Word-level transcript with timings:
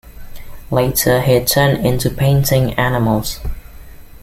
Later 0.71 1.21
he 1.21 1.45
turned 1.45 1.99
to 2.01 2.09
painting 2.09 2.73
animals. 2.73 3.39